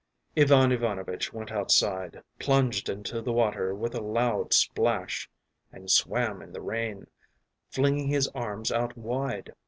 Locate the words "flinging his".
7.69-8.27